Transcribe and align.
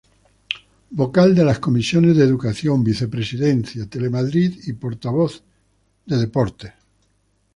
Vocal 0.89 1.35
de 1.35 1.43
las 1.45 1.59
comisiones 1.59 2.17
de 2.17 2.23
Educación, 2.23 2.83
Vicepresidencia, 2.83 3.85
Telemadrid 3.85 4.53
y 4.65 4.73
portavoz 4.73 5.43
de 6.07 6.17
Deportes. 6.17 6.71